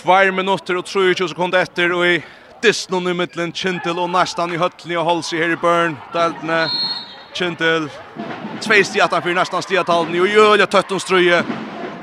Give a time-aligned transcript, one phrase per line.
[0.00, 2.20] 2 minutter og 23 sekunder etter og i
[2.62, 5.96] disnon i middelen Kintel og nästan i høttene og Holsi her i børn.
[6.12, 6.70] deltene
[7.34, 7.88] Kintel
[8.60, 11.42] tvei sti at han fyrir nästan sti at halden og gjølja tøtton strøye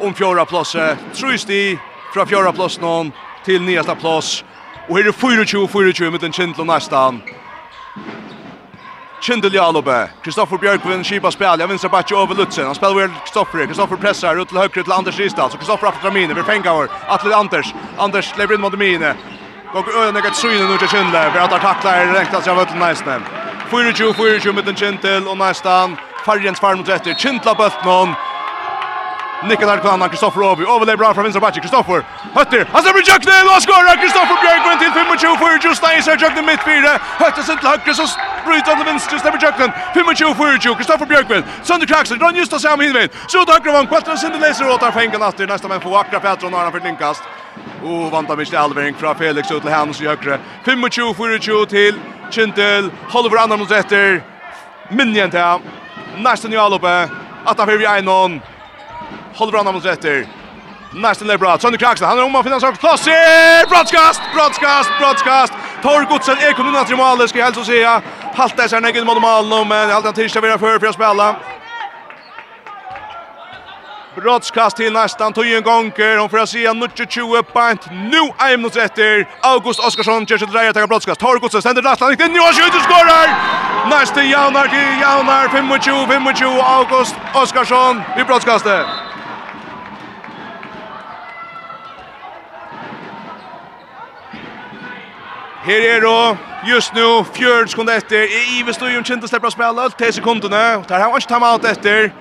[0.02, 1.78] om fjorda plåse tru sti
[2.14, 3.14] fra fjorda plåsen
[3.46, 4.44] til nyasta plås
[4.88, 7.22] og her er 24-24 middelen Kintel og nästan
[9.28, 10.10] Kindelialo Jalobe.
[10.24, 11.60] Kristoffer Björkvin skipa spel.
[11.60, 12.66] Jag vinstra bara över Lutsen.
[12.66, 13.66] Han spelar väl Kristoffer.
[13.66, 15.50] Kristoffer pressar ut till höger till Anders Ristad.
[15.50, 16.34] Så Kristoffer efter Ramine.
[16.34, 16.90] Vi fänga vår.
[17.08, 17.74] Atle Anders.
[17.98, 19.16] Anders lever in mot mine.
[19.74, 21.32] Och öarna ett syn nu till Kindle.
[21.34, 23.24] Vi har tacklar räknas jag vet nästan.
[23.70, 27.14] 24 24 mitten Kindle och nästan Farjens farm mot rätter.
[27.14, 28.16] Kindla bulten.
[29.44, 32.66] Nikolaj Kvanna, Kristoffer Åby, overlay bra från vinstra backen Kristoffer Hötter.
[32.74, 37.44] han stemmer Jøkne, og han Kristoffer Bjørkvinn til 25-24, just er Jøkne midt fire, Høtter
[37.44, 38.06] sin til høyre, så
[38.48, 43.10] bryter til venstre, stemmer Jøkken, 25-24, Kristoffer Bjørkvind, Sønder Kraksen, Ron Justas er om hinvein,
[43.32, 46.72] Sjød Høgrevann, Kvartner Sinde Leiser, åter fengen atter, Nästa menn får Akra Petron, och Arna
[46.72, 47.22] Ferdinkas,
[47.84, 52.00] og vant av Mistel Alvering från Felix ut till Hans i Høgre, 25-24 till
[52.32, 54.24] Kintel, Håller för andra mot efter.
[54.90, 55.70] Minjen til,
[56.18, 57.10] nesten i Alope,
[57.46, 58.42] Atta Fyri Einon,
[59.36, 60.28] Holver Andersen mot etter,
[60.94, 61.58] Nästa er bra.
[61.60, 63.04] Sønder Kraksen, han är om å finne en slags plass.
[63.70, 65.54] Brottskast, brottskast, brottskast.
[65.82, 67.84] Tor Godsen är kommunen til målet, ska jag hälsa å si
[68.38, 71.36] halta sig ner mot mål men allt han tills vara för för att spela.
[74.16, 76.18] Brottskast till nästan tog en gånger.
[76.18, 77.82] Hon får se en 20 point.
[77.92, 79.28] Nu är det minut efter.
[79.42, 81.22] August Oskarsson kör sig drejer till brottskast.
[81.22, 83.28] Har Gustafsson sänder rätt Det nu och skjuter skorar.
[83.90, 86.28] Nästa Jaunar till Jaunar 25 25
[86.78, 88.86] August Oskarsson i brottskastet.
[95.68, 98.16] Her er då just nu fjörd sekunder efter.
[98.16, 100.84] I Ives då ju inte släppa spela allt 10 sekunderna.
[100.88, 102.12] Där har han inte timeout efter.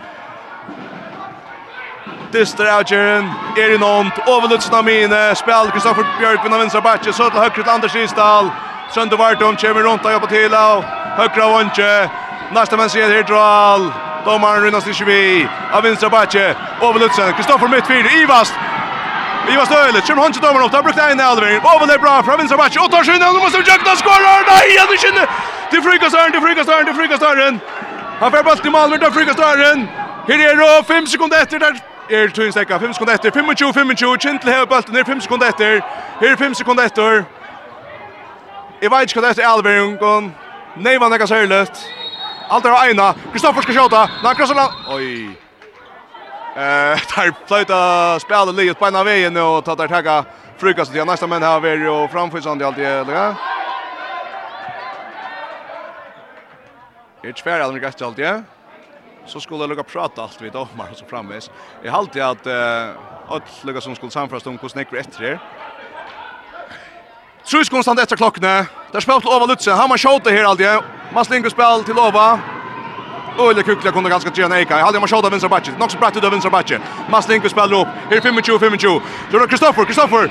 [2.33, 7.29] Dyster Algerian, er i nånt, overlutsen av mine, spjall Kristoffer Bjørkvinn av vinstra batje, så
[7.31, 8.51] til høyre til Anders Isdal,
[8.95, 10.83] Sønder Vartum kommer rundt og jobber til av
[11.17, 11.93] høyre av vantje,
[12.53, 13.87] neste menn sier her Dral,
[14.27, 16.51] domaren Runas Nishvi, av vinstra batje,
[16.83, 18.59] overlutsen, Kristoffer Mittfyr, Ivast,
[19.49, 20.07] Vi var stöjligt.
[20.07, 20.73] Kör hon till dömen upp.
[20.73, 21.61] Där brukade en Alvin.
[21.63, 22.77] Vad det bra från vänster match.
[22.77, 24.33] Och tar sig nu måste Jackna skora.
[24.53, 25.27] Nej, han skinner.
[25.71, 27.61] Till frikastaren, till frikastaren, till frikastaren.
[28.21, 29.89] Han får bollen i mål med frikastaren.
[30.29, 33.57] Här är det 5 sekunder efter där er tun stekka 5 sekunder etter 25
[33.97, 35.81] 25 Kintle hevur bolten er 5 sekunder etter
[36.21, 37.25] her 5 sekunder etter
[38.83, 40.33] Eg veit ikki kvat Alvin kon
[40.77, 41.87] Nei vann ekka sørløft
[42.51, 43.15] Alt er ena.
[43.33, 45.46] Kristoffer skal skjóta Na Kristoffer Oi
[46.57, 50.25] Eh, tar plöta spela livet på ena vägen och tar där tagga
[50.57, 53.35] frukost till nästa men här är ju framförsande alltid eller.
[57.23, 58.43] Det svär alltså ganska alltid.
[59.27, 61.51] Så skulle jag lucka prata allt vid Omar och så framvis.
[61.83, 65.39] Jag har alltid att lucka som skulle samfrast om hur snäck vi efter det.
[67.51, 68.67] Trus konstant efter klockne.
[68.93, 69.71] Där spelar Ova Lutze.
[69.71, 70.69] Han man skjutit här alltid.
[71.15, 72.56] Maslingo spel till Ova.
[73.39, 74.77] Öle kukla kunde ganska tjäna Eka.
[74.85, 75.75] Hade man skjutit vänster backen.
[75.79, 76.81] Nog så bratt ut av vänster backen.
[77.11, 77.89] Masling på spelar upp.
[78.11, 79.01] Här 25 25.
[79.31, 80.25] Så då Kristoffer, Kristoffer.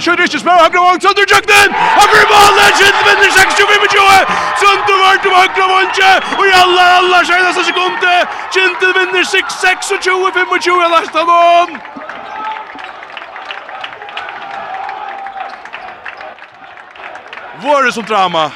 [0.00, 1.00] Skjuter inte spelar högra vång.
[1.00, 1.68] Sönder jakten.
[2.00, 4.26] Högra bollen skjuter 6 25 25.
[4.62, 6.12] Sönder vart på högra vånge.
[6.38, 8.20] Och alla alla skäna så sekunder.
[8.54, 11.70] Skjuter vinner 6 6 och 25 25 lasta någon.
[17.62, 18.50] Våre som drama.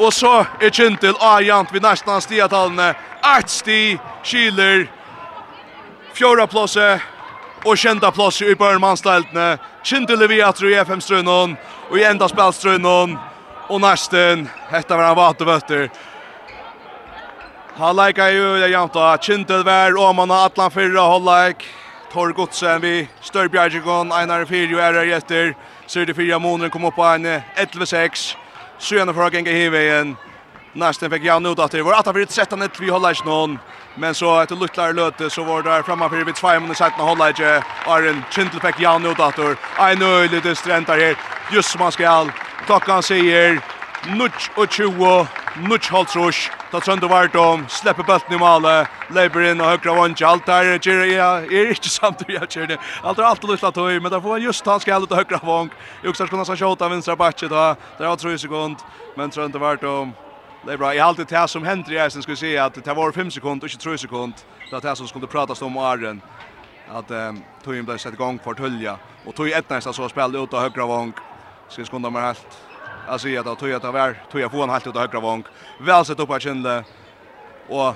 [0.00, 2.94] Og så er Kintil avjant vid nästan stiatallene.
[3.38, 4.88] Ett sti skiler
[6.14, 6.88] fjorda plåse
[7.64, 9.58] og kjenta plåse i børnmannsteltene.
[9.84, 11.54] Kintil er vi atro i FM-strunnen
[11.90, 13.16] og i enda spelstrønnen.
[13.68, 15.88] Og nästan, hetta var han vatevøtter.
[17.78, 19.16] Han leikar jo det janta.
[19.16, 21.64] Kintil var åmanna atlan fyrra hållleik.
[22.12, 25.54] Tor Godsen vi størbjergjegon, Einar Fyrjo er her efter.
[25.86, 28.43] Syrde Fyrja fyra kom opp på en 11-6.
[28.84, 30.10] Sjøna for å genge i veien.
[30.76, 33.58] Nästan fick jag nog att det var att det 13 1 vi håller inte någon.
[33.94, 37.28] Men så ett luttlar löte så var det framme för vid 2 minuter sedan håller
[37.28, 41.16] inte Arjen Chintel fick jag nog att det är nu lite sträntar här.
[41.52, 42.26] Just som man ska.
[42.66, 43.60] Klockan säger
[44.06, 49.82] 0 och 20 Nuch Holtrush, ta vart vardom, slepper bølten i male, leiber inn allt
[49.82, 54.00] där vondja, alt är Gjerria, er ikke samtidig av Gjerria, Allt er alltid lytla tøy,
[54.00, 55.70] men der får han just han ska skal ut og høgra vong,
[56.04, 57.76] också ska han skjåta vänstra backet då.
[57.98, 58.76] der var 3 sekund,
[59.16, 60.14] men trøndu vardom,
[60.66, 60.94] Det är bra.
[60.94, 63.66] Jag har alltid det som händer i Eisen skulle se att det var 5 sekunder,
[63.66, 64.34] inte 3 sekund.
[64.70, 66.22] Det är som skulle pratas om Arjen.
[66.88, 68.98] Att um, tog in blev sett igång för Tulja.
[69.26, 71.12] Och tog ett nästa så spelade ut av högra vång.
[71.68, 72.73] Ska skunda mig helt.
[73.08, 75.44] Jag säger att jag att var tog jag få en halt ut av högra vång.
[75.80, 76.84] Väl sett upp på kände
[77.68, 77.94] Och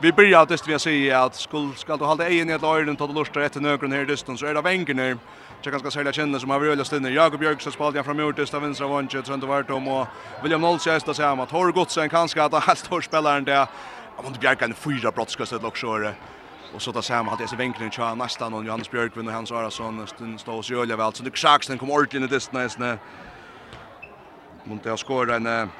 [0.00, 2.96] vi börjar att just vi säger att skall ska du hålla egen i ett öron
[2.96, 5.18] ta det lustar ett nögren här distans så är det vängen här.
[5.62, 7.10] Jag kan ska säga Kindle som har väl löst inne.
[7.10, 10.06] Jakob Björks spelade fram ut till vänstra vånchen tror inte vart om och
[10.42, 13.66] William Nolse är att säga att har gått sen kanske att han står spelaren där.
[14.16, 16.12] Han måste bjärka en fyra brottskast ett lock så
[16.74, 19.52] Och så där samma hade jag så vinkeln tjå nästan och Johannes Björkvin och Hans
[19.52, 20.06] Arason
[20.38, 22.98] står så jävla väl så det schaxen kommer ordentligt i distan nästan.
[24.68, 25.70] Monte har skåret en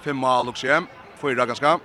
[0.00, 0.86] fem mål också hem.
[1.20, 1.78] Fyra ganska.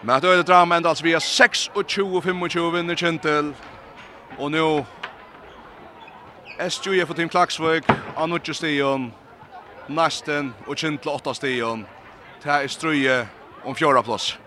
[0.00, 3.54] Matt Öde Tram ända alltså via 6 och 20 25 vinner Kentel.
[4.38, 4.84] Och nu
[6.58, 7.84] SJF för Team Klaksvik,
[8.16, 9.12] Anucci Stion,
[9.86, 11.86] Nasten och Kentel 8 Stion.
[12.42, 13.26] Det här är ströje
[13.64, 14.38] om fjärde plats.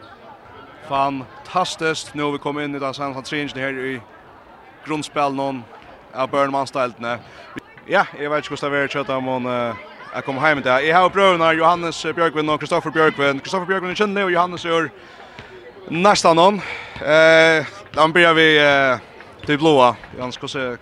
[0.87, 2.13] Fantastiskt.
[2.13, 4.01] Nu har vi kommit in i den här tringen här i
[4.85, 5.63] grundspel någon
[6.13, 7.19] av Burnman-steltene.
[7.89, 9.45] Ja, jeg vet ikke hvordan det er kjøttet om hun
[10.15, 10.71] jeg kommer hjem til.
[10.85, 13.41] Jeg har prøvene Johannes Bjørkvind og Kristoffer Bjørkvind.
[13.41, 14.89] Kristoffer Bjørkvind er kjenne, og Johannes er
[15.89, 16.61] nästan någon.
[17.01, 18.99] Eh, han börjar vi eh
[19.45, 19.95] till blåa.
[20.17, 20.77] Jans kosse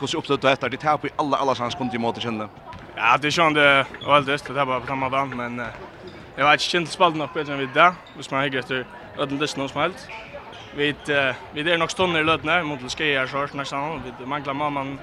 [0.00, 2.48] kosse uppslut och efter det här på alla alla chans kunde ju mot känna.
[2.96, 5.66] Ja, det kände väldigt det där bara på samma band men eh,
[6.36, 7.92] jag vet inte kände spalten upp bättre än vi där.
[8.16, 8.86] Vi smär hygge efter
[9.18, 10.08] öden det snart smält.
[10.76, 14.26] Vi eh, vi det är nog stunder i lödna mot Leskeja så snart så vi
[14.26, 14.98] manglar mamman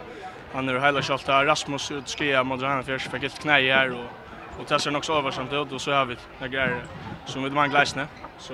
[0.55, 4.09] han är hela skjolta Rasmus ut skia mot han för fick ett knä här och
[4.59, 6.83] och testar också över samt ut och så har vi några grejer
[7.25, 8.07] som vi man glasne
[8.39, 8.53] så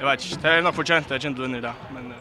[0.00, 2.14] jag vet inte det är nog förtjänt att inte vinna där men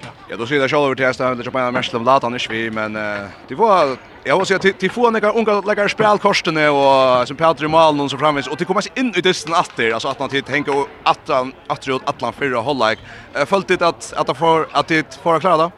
[0.00, 2.22] Ja, ja då ser det själva över till hästar, det är på en mest lat
[2.22, 2.92] han är vi, men
[3.48, 8.00] det var jag vill säga till få några unga lägga spelkorstene och som Patrik Malen
[8.00, 10.42] och så framvis och det kommer sig in i dysten åter, alltså att man till
[10.42, 10.72] tänka
[11.02, 12.96] att han åter åt Atlant förra hållag.
[13.46, 15.70] Följt det att att få att det får klara då.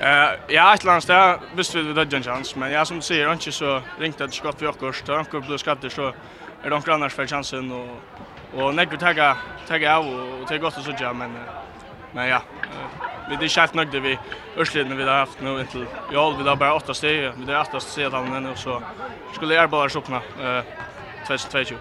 [0.00, 3.32] Eh, ja, ett land där visst vi det en chans, men jag som du säger
[3.32, 5.14] inte så ringt att skott vi också, då.
[5.14, 6.12] han kommer bli skatter så
[6.62, 8.02] är de annars för chansen och
[8.56, 9.36] och nägg ta
[9.68, 11.30] tagga av och ta gott så jag men
[12.12, 12.42] men ja,
[13.28, 14.18] vi det chef nog det vi
[14.56, 15.78] Örsliden vi har haft nu inte
[16.12, 18.82] Ja, vi har bara åtta steg, vi det åtta steg han nu så
[19.34, 20.62] skulle jag bara sjukna eh
[21.26, 21.74] 2022.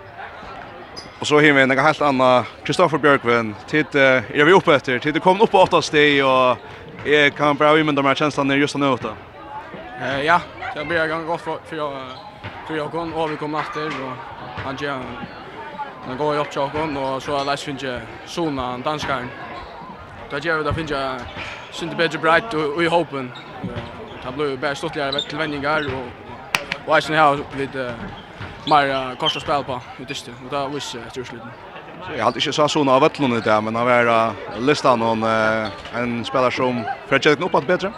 [1.19, 3.55] Och så har vi en helt annan Kristoffer Björkven.
[3.67, 4.99] Titt är vi uppe efter.
[4.99, 6.57] Titt kom upp på åtta steg och
[7.07, 9.13] Jag kan bara imma de här känslan när just nu ute.
[10.01, 10.41] Eh ja,
[10.75, 12.01] jag blir ganska gott för för jag
[12.67, 14.13] för jag kom och vi kom efter och
[14.63, 15.01] han gör
[16.05, 19.29] han går upp jag kom och så läs finns jag såna danskaren.
[20.29, 21.21] Då gör det finns jag
[21.71, 23.31] synd det bättre bright och i hopen.
[24.23, 26.07] Det blir bara stortligare till vändningar och
[26.87, 27.95] och jag har lite
[28.65, 31.66] mer korsa spel på utiste och då visst jag tror slutligen.
[32.05, 35.23] Så jag har inte så såna av vallon i det, men han var listan någon
[35.93, 37.91] en spelare som försöker uppåt bättre.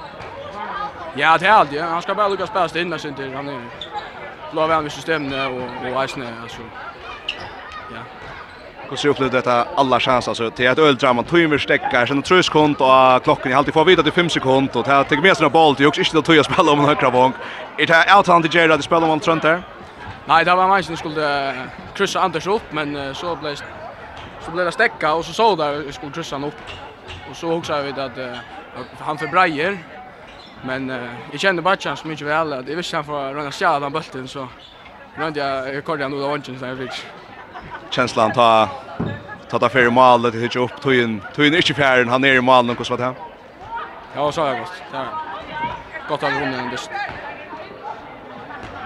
[1.16, 1.72] Ja, det är allt.
[1.72, 1.86] Ja.
[1.86, 3.62] Han ska bara lucka spela in där sen till han är
[4.52, 6.62] blå vän vid systemet och och Eisner alltså.
[7.94, 8.02] Ja.
[8.90, 12.42] Hur ser upplevde detta alla chanser så till ett öldrama tog vi stäcka sen tror
[12.42, 15.46] skont och klockan i alltid får vita till 5 sekunder och det tar med sig
[15.46, 17.34] en boll till också inte att tjuja spela om högra vång.
[17.78, 19.64] Är det här outan till Jerry att spela om han trönt där?
[20.26, 21.54] Nej, det var man som skulle
[21.96, 23.56] kryssa Anders upp men så blev
[24.50, 26.62] så blev det stäcka och så såg där vi skulle kryssa upp.
[27.30, 28.38] Och så också vi att uh,
[29.00, 29.78] han för Breyer.
[30.64, 33.80] Men uh, jag kände bara så mycket väl att det visste han får röna skada
[33.80, 34.48] den bulten så
[35.16, 37.06] rönde jag jag kollade han ut vanchen så jag fick.
[37.90, 38.70] Känslan ta
[39.50, 42.80] ta ta för mål det hittar upp tojen tojen inte fjärden han är i målet
[42.80, 43.16] och så vad det här.
[44.16, 44.74] Ja, så jag gott.
[44.94, 45.06] Ja.
[46.10, 46.70] Gott att vinna den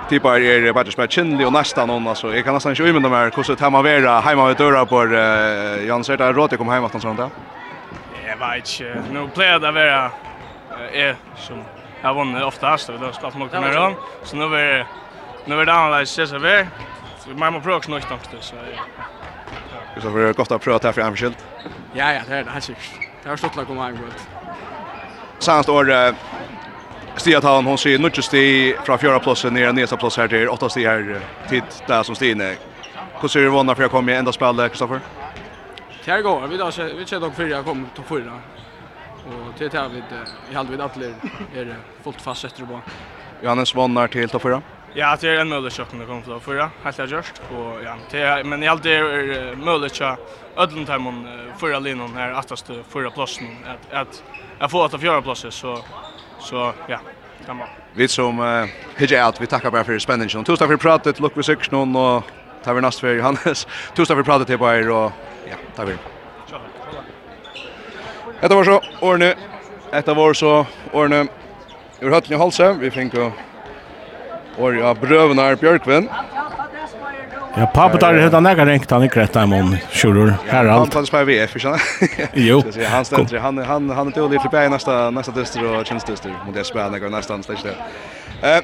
[0.09, 3.09] typar är bättre som är kindlig och nästan någon alltså jag kan nästan inte umynda
[3.09, 6.17] mig hur så tar man vara hemma vid dörrar på uh, Jan säger
[6.53, 7.29] att komma hem att sånt där.
[8.27, 9.03] Jag vet inte.
[9.11, 10.11] Nu plejer det vara
[10.93, 11.63] är som
[12.01, 13.93] jag vunnit oftast och då spelat nog mer om.
[14.23, 14.87] Så nu är
[15.45, 16.65] nu är det annorlunda så så vi
[17.35, 18.55] man måste prova något annat så.
[20.01, 21.35] Så för det att pröva här för Amskild.
[21.93, 22.91] Ja ja, det är det här sikkert.
[23.23, 24.27] Det har stått lag om hem gott.
[25.39, 25.83] Sanst år
[27.17, 30.69] Stia Tavn, hon ser nutje sti fra fjärde platsen ner nästa plats här till åtta
[30.69, 32.55] sti här tid där som Stine.
[33.21, 34.99] Hur ser du vana för jag kommer ända spela Kristoffer?
[36.05, 38.41] Det går, vi då vi kör dock fyra kom till fyra.
[39.25, 40.03] Och till tävligt
[40.51, 41.13] i halvvid atler
[41.55, 42.81] är det fullt fast efter på.
[43.41, 44.61] Johannes vannar till till fyra.
[44.93, 47.95] Ja, det är en möjlig chock när kommer till fyra, helt jag just och ja,
[48.11, 50.19] det men i allt det är möjligt att
[50.57, 51.27] ödlund här mon
[51.57, 52.73] fyra linon här åtta sti
[53.13, 54.23] platsen att att
[54.59, 55.79] jag får att fjärde platsen så
[56.43, 56.99] Så ja,
[57.45, 57.65] samma.
[57.93, 58.65] Vi som uh,
[58.97, 60.43] hittar allt, vi tackar bara för spänningen.
[60.43, 62.23] Tusen tack för pratet, vi vid någon och
[62.63, 63.67] tar vi näst för Johannes.
[63.95, 65.11] Tusen tack för pratet till er och
[65.49, 65.99] ja, tack för det.
[68.41, 69.35] Detta var så, Orne.
[69.91, 71.27] Detta var så, Orne.
[71.99, 73.31] Ur i halsen, vi fick och
[74.57, 76.09] Orja Brövnar Björkvin.
[77.55, 79.77] Ja, pappa tar det han är ränkt han i krätta i mån.
[79.91, 80.93] Sjurur, här allt.
[80.93, 81.81] Han spelar VF, förstås.
[82.33, 82.63] Jo.
[82.89, 86.35] Han ständer, han han han är dålig för bäj nästa nästa dyster och chans dyster
[86.45, 87.69] mot det spelar några nästan nästa nästa.
[88.41, 88.61] Eh,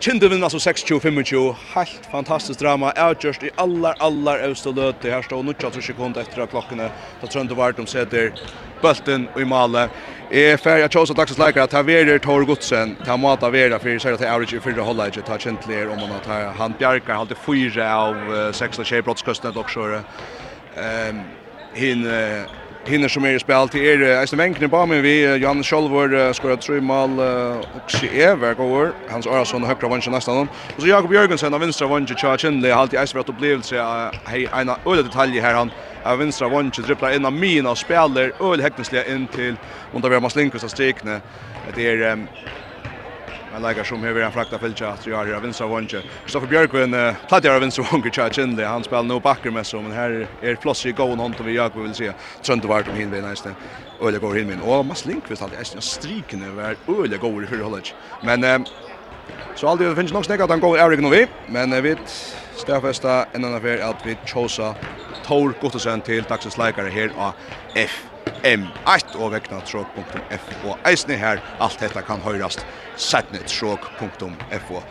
[0.00, 1.54] Kinde vinner alltså 6-25.
[1.74, 2.92] Helt fantastiskt drama.
[3.08, 4.96] Outjust i allar allar östlöt.
[5.02, 6.82] Det här står nu sekunder efter klockan.
[7.20, 8.32] Då tror inte vart de sätter
[8.80, 9.92] bulten i målet.
[10.28, 14.08] Är färja att chose dags läkare att Taverer Tor Gutsen ta mata vera för så
[14.08, 17.96] att average i förra hålla inte tar chentler om man tar han Bjarkar hade fyra
[17.96, 20.02] av sex och tjej brottskostnad dock så
[20.76, 21.36] ehm
[21.72, 22.06] hin
[22.88, 26.56] hinner som är i spel till er Eisen Wenkner på med vi Jan Scholvor skorar
[26.56, 27.20] tre mål
[27.72, 31.60] och se Ever går Hans Arason högra vänster nästan någon och så Jakob Jörgensen av
[31.60, 33.76] vänstra vänster chargen det har alltid Eisen varit upplevelse
[34.24, 35.70] hej en öde detalj här han
[36.12, 39.56] av vänstra vånchen dribblar in av mina spelar öl häktningsliga in till
[39.92, 41.20] Montavera Maslinkos av strikne.
[41.74, 42.28] Det är um,
[43.52, 46.02] Men lägger som här en frakta fältja att jag har vänstra vånchen.
[46.22, 48.58] Kristoffer Björkvin uh, plattar av vänstra vånchen tjatch in.
[48.58, 51.82] Han spelar nu backer med som men här är floss i gån hon vi jag
[51.82, 52.12] vill se.
[52.42, 53.50] Trönt vart om hinner nästa.
[54.02, 54.60] Öle går hinner.
[54.60, 57.94] Och Maslinkvist hade en strikne var öle går i hur hållet.
[58.20, 58.66] Men um,
[59.54, 61.98] Så aldrig finns nog snäggat han går Erik nu vi, men vi vet
[62.58, 64.74] Stafesta en annan affär att vi tjosa
[65.26, 67.32] Tor Gottesen till dagsens läkare här av
[67.74, 70.74] FM1 och väckna tråk.fo.
[70.84, 74.82] Eisne her, alt detta kan høyrast setnet tråk.fo.